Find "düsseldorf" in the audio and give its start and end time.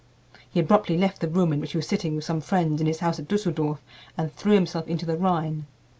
3.27-3.81